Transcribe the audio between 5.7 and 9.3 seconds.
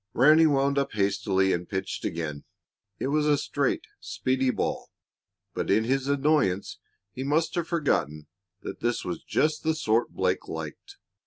his annoyance he must have forgotten that this was